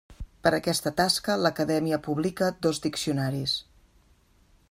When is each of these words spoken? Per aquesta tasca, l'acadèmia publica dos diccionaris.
Per 0.45 0.51
aquesta 0.57 0.91
tasca, 1.01 1.35
l'acadèmia 1.41 2.01
publica 2.09 2.49
dos 2.67 2.83
diccionaris. 2.89 3.57